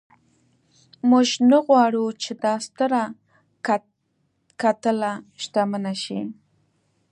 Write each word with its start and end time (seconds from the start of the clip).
موږ 1.09 1.27
نه 1.49 1.57
غواړو 1.65 2.05
چې 2.21 2.31
دا 2.43 2.53
ستره 2.65 3.01
کتله 4.61 5.11
شتمنه 5.41 5.93
شي. 6.03 6.19